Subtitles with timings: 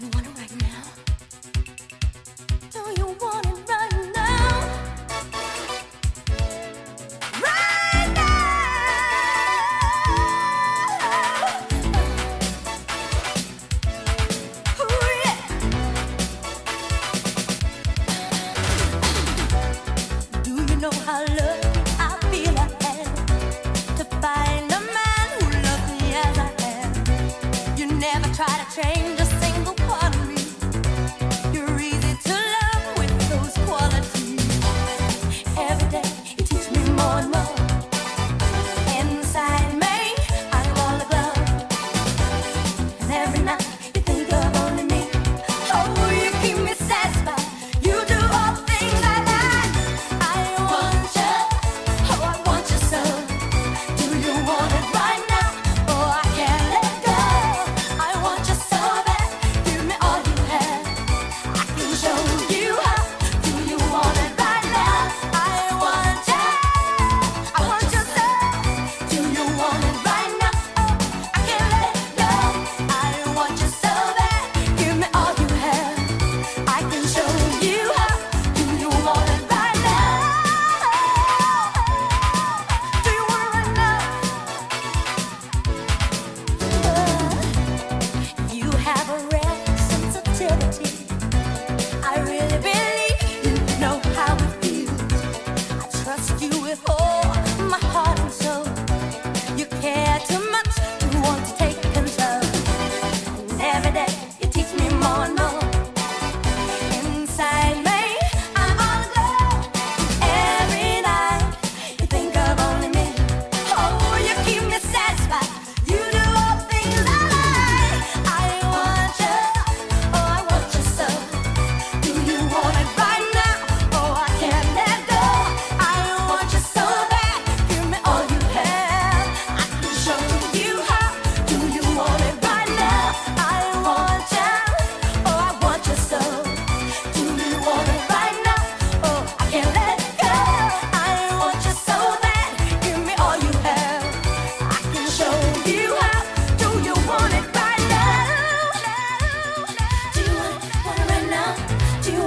[0.00, 0.17] You wanna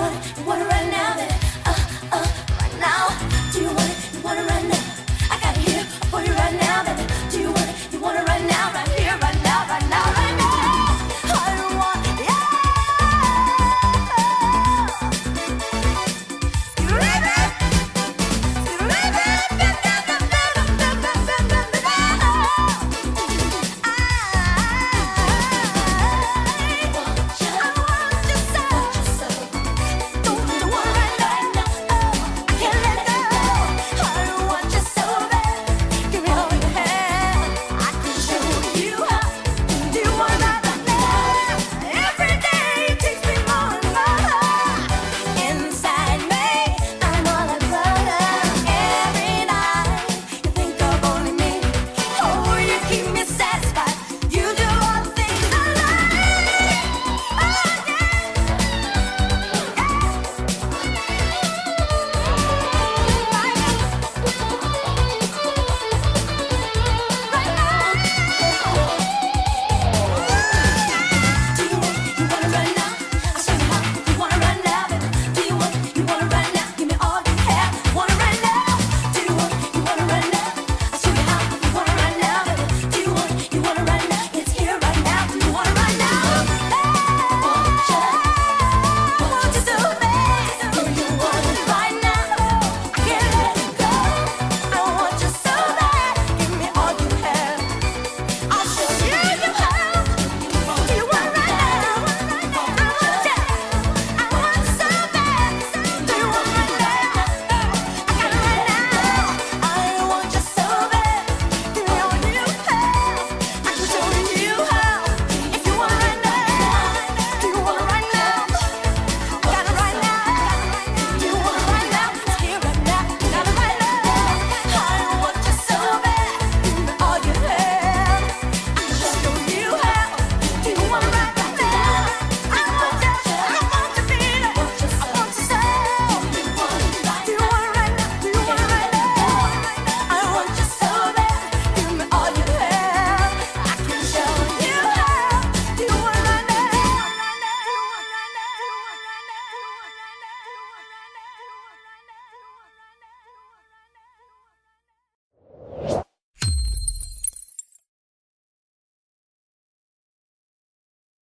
[0.01, 0.13] What,
[0.47, 1.10] what right now?